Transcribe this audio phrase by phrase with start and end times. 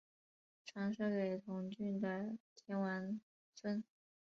[0.65, 3.21] 传授给同郡的田王
[3.53, 3.83] 孙。